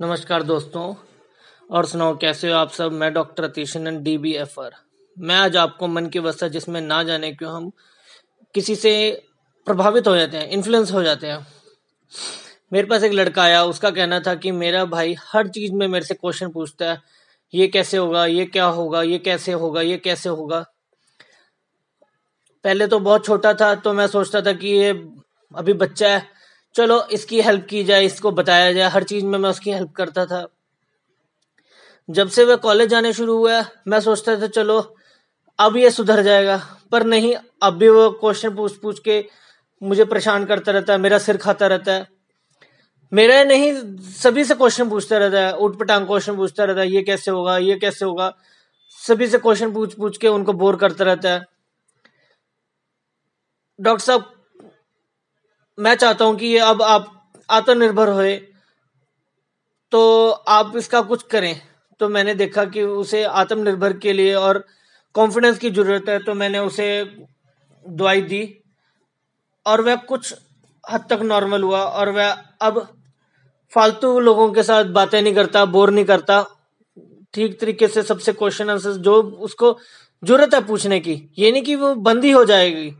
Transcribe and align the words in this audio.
नमस्कार 0.00 0.42
दोस्तों, 0.42 0.94
और 1.70 1.86
सुनाओ, 1.86 2.16
कैसे 2.18 2.50
हो 2.50 2.56
आप 2.56 2.70
सब? 2.70 2.92
मैं 2.92 3.12
डॉक्टर 3.14 3.44
अतीशन 3.44 4.02
डी 4.02 4.16
बी 4.18 4.32
एफ़ 4.34 4.58
आर 4.60 4.70
मैं 5.16 5.34
आज 5.36 5.56
आपको 5.56 5.86
मन 5.86 6.06
की 6.06 6.18
अवस्था 6.18 6.48
जिसमें 6.48 6.80
ना 6.80 7.02
जाने 7.02 7.32
क्यों 7.32 7.52
हम 7.52 7.70
किसी 8.54 8.76
से 8.76 8.92
प्रभावित 9.66 10.08
हो 10.08 10.16
जाते 10.16 10.36
हैं 10.36 10.48
इन्फ्लुएंस 10.48 10.92
हो 10.92 11.02
जाते 11.02 11.26
हैं। 11.26 11.46
मेरे 12.72 12.86
पास 12.86 13.02
एक 13.02 13.12
लड़का 13.12 13.42
आया, 13.42 13.62
उसका 13.64 13.90
कहना 13.90 14.20
था 14.20 14.34
कि 14.34 14.52
मेरा 14.52 14.84
भाई 14.86 15.14
हर 15.32 15.48
चीज़ 15.48 15.72
में 15.72 15.86
मेरे 15.88 16.04
से 16.04 16.14
क्वेश्चन 16.14 16.48
पूछता 16.48 16.90
है, 16.90 17.00
ये 17.54 17.68
कैसे 17.68 17.96
होगा, 17.96 18.26
ये 18.26 18.46
क्या 18.46 18.66
होगा, 18.66 19.02
ये 19.02 19.18
कैसे 19.18 19.52
होगा, 19.52 19.80
ये 19.82 19.96
कैसे 19.98 20.28
होगा। 20.28 20.64
पहले 22.64 22.86
तो 22.86 23.00
बहुत 23.00 23.26
छोटा 23.26 23.54
था 23.54 23.74
तो 23.74 23.92
मैं 23.92 24.06
सोचता 24.06 24.42
था 24.42 24.52
कि 24.52 24.68
ये 24.68 24.90
अभी 25.54 25.72
बच्चा 25.74 26.08
है 26.08 26.39
चलो, 26.74 27.02
इसकी 27.02 27.40
हेल्प 27.40 27.66
की 27.66 27.84
जाए, 27.84 28.04
इसको 28.04 28.30
बताया 28.30 28.72
जाए, 28.72 28.90
हर 28.90 29.04
चीज़ 29.04 29.24
में 29.24 29.38
मैं 29.38 29.50
उसकी 29.50 29.70
हेल्प 29.70 29.92
करता 29.92 30.26
था। 30.26 30.48
जब 32.10 32.28
से 32.28 32.44
वह 32.44 32.56
कॉलेज 32.56 32.88
जाने 32.88 33.12
शुरू 33.12 33.36
हुआ, 33.36 33.64
मैं 33.88 34.00
सोचता 34.00 34.40
था, 34.40 34.46
चलो, 34.46 34.96
अब 35.58 35.76
ये 35.76 35.90
सुधर 35.90 36.22
जाएगा। 36.22 36.66
पर 36.92 37.04
नहीं, 37.04 37.36
अब 37.62 37.74
भी 37.74 37.88
वो 37.88 38.10
क्वेश्चन 38.10 38.54
पूछ 38.54 38.76
पूछ 38.76 38.98
के 38.98 39.24
मुझे 39.82 40.04
परेशान 40.04 40.44
करता 40.44 40.72
रहता 40.72 40.92
है, 40.92 40.98
मेरा 40.98 41.18
सिर 41.18 41.36
खाता 41.36 41.66
रहता 41.66 41.92
है। 41.92 42.08
मेरा 43.12 43.44
नहीं, 43.44 43.96
सभी 43.98 44.44
से 44.44 44.54
क्वेश्चन 44.54 44.88
पूछता 44.88 45.18
रहता 45.18 45.46
है 45.46 45.56
उठ 45.56 45.78
पटांग 45.78 46.06
क्वेश्चन 46.06 46.36
पूछता 46.36 46.64
रहता 46.64 46.80
है, 46.80 46.90
ये 46.90 47.02
कैसे 47.02 47.30
होगा, 47.30 47.58
ये 47.58 47.76
कैसे 47.76 48.04
होगा? 48.04 48.34
सभी 49.06 49.26
से 49.26 49.38
क्वेश्चन 49.38 49.72
पूछ 49.72 49.94
पूछ 49.94 50.18
के 50.18 50.28
उनको 50.28 50.52
बोर 50.52 50.76
करता 50.76 51.04
रहता 51.04 51.30
है। 51.30 51.46
डॉक्टर 53.80 54.04
साहब 54.04 54.39
मैं 55.80 55.94
चाहता 55.94 56.24
हूँ 56.24 56.36
कि 56.36 56.46
ये 56.46 56.58
अब 56.60 56.82
आप 56.82 57.32
आत्मनिर्भर 57.48 58.08
होए। 58.08 58.36
तो 59.92 60.30
आप 60.30 60.72
इसका 60.76 61.00
कुछ 61.02 61.22
करें। 61.22 61.60
तो 62.00 62.08
मैंने 62.08 62.34
देखा 62.34 62.64
कि 62.66 62.82
उसे 62.82 63.22
आत्मनिर्भर 63.24 63.92
के 63.98 64.12
लिए 64.12 64.34
और 64.34 64.64
कॉन्फिडेंस 65.14 65.58
की 65.58 65.70
ज़रूरत 65.70 66.08
है 66.08 66.18
तो 66.18 66.34
मैंने 66.34 66.58
उसे 66.58 66.88
दवाई 67.86 68.22
दी। 68.22 68.42
और 69.66 69.80
वह 69.80 69.96
कुछ 70.08 70.34
हद 70.84 71.06
तक 71.10 71.20
नॉर्मल 71.22 71.62
हुआ 71.62 71.82
और 71.82 72.08
वह 72.10 72.30
अब 72.60 72.86
फालतू 73.72 74.18
लोगों 74.20 74.50
के 74.52 74.62
साथ 74.62 74.84
बातें 74.92 75.20
नहीं 75.22 75.34
करता 75.34 75.64
बोर 75.66 75.90
नहीं 75.90 76.04
करता। 76.04 76.44
ठीक 77.34 77.58
तरीके 77.60 77.88
से 77.88 78.02
सबसे 78.02 78.32
क्वेश्चन 78.32 78.70
आंसर 78.70 78.92
जो 79.00 79.22
उसको 79.22 79.76
ज़रूरत 80.22 80.54
है 80.54 80.60
पूछने 80.66 81.00
की। 81.00 81.12
ये 81.38 81.52
नहीं 81.52 81.62
कि 81.62 81.74
वो 81.74 81.94
बंद 81.96 82.24
ही 82.24 82.34
जाएगी। 82.46 82.92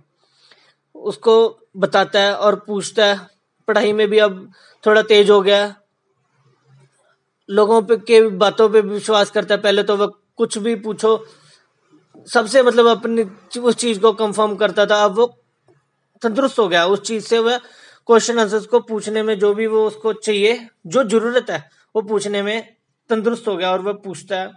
उसको 0.95 1.59
बताता 1.75 2.21
है 2.21 2.35
और 2.37 2.57
पूछता 2.67 3.07
है। 3.07 3.19
पढ़ाई 3.69 3.93
में 3.93 4.09
भी 4.11 4.19
अब 4.19 4.53
थोड़ा 4.85 5.03
तेज 5.05 5.31
हो 5.31 5.41
गया 5.43 5.75
लोगों 7.49 7.81
पे 7.83 7.97
के 7.99 8.21
बातों 8.39 8.69
पे 8.71 8.81
विश्वास 8.81 9.31
करता 9.31 9.55
है। 9.55 9.61
पहले 9.61 9.83
तो 9.83 9.97
वह 9.97 10.13
कुछ 10.37 10.59
भी 10.59 10.75
पूछो, 10.77 11.25
सबसे 12.27 12.63
मतलब 12.63 12.87
अपनी 12.89 13.23
उस 13.61 13.77
चीज़ 13.77 14.01
को 14.01 14.13
कंफर्म 14.15 14.55
करता 14.57 14.87
था। 14.87 15.03
अब 15.05 15.17
वो 15.17 15.27
तंदुरुस्त 16.23 16.59
हो 16.59 16.69
गया। 16.69 16.85
उस 16.87 17.03
चीज़ 17.03 17.27
से 17.27 17.39
वह 17.39 17.59
क्वेश्चन 18.09 18.39
आंसर्स 18.39 18.67
को 18.67 18.81
पूछने 18.81 19.23
में 19.23 19.39
जो 19.39 19.53
भी 19.55 19.67
वो 19.67 19.87
उसको 19.87 20.13
चाहिए, 20.13 20.69
जो 20.87 21.05
ज़रूरत 21.05 21.51
है, 21.51 21.59
वो 21.95 22.03
पूछने 22.03 22.43
में 22.43 22.75
तंदुरुस्त 23.11 23.48
हो 23.48 23.57
गया 23.57 23.71
और 23.73 23.81
वह 23.81 23.93
पूछता 24.05 24.41
है। 24.41 24.51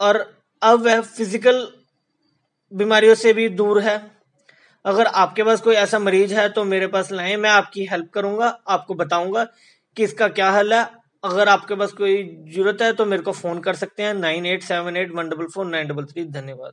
और 0.00 0.16
अब 0.62 0.82
वह 0.82 1.00
फ़िज़िकल 1.00 1.66
बीमारियों 2.72 3.14
से 3.14 3.32
भी 3.32 3.48
दूर 3.50 3.80
है। 3.80 3.96
अगर 4.84 5.06
आपके 5.06 5.42
पास 5.44 5.60
कोई 5.60 5.74
ऐसा 5.76 5.98
मरीज़ 5.98 6.34
है 6.34 6.48
तो 6.50 6.64
मेरे 6.64 6.86
पास 6.88 7.10
लाएँ, 7.12 7.36
मैं 7.36 7.50
आपकी 7.50 7.86
हेल्प 7.86 8.10
करूँगा, 8.14 8.46
आपको 8.68 8.94
बताऊँगा 8.94 9.44
कि 9.96 10.04
इसका 10.04 10.28
क्या 10.30 10.50
हल 10.50 10.74
है। 10.74 10.84
अगर 11.24 11.48
आपके 11.48 11.74
पास 11.74 11.92
कोई 11.92 12.22
ज़रूरत 12.54 12.82
है 12.82 12.92
तो 12.92 13.04
मेरे 13.06 13.22
को 13.22 13.32
फ़ोन 13.32 13.58
कर 13.60 13.74
सकते 13.76 14.02
हैं, 14.02 14.14
nine 14.16 14.46
eight 14.46 14.62
seven 14.64 14.96
eight 14.96 15.12
one 15.14 15.28
double 15.28 15.46
four, 15.46 15.66
nine 15.66 15.88
double 15.88 16.04
three. 16.04 16.24
धन्यवाद। 16.30 16.72